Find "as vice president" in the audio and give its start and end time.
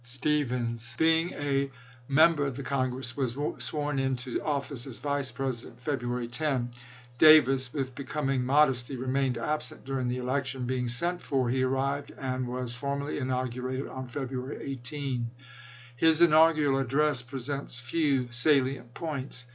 4.87-5.79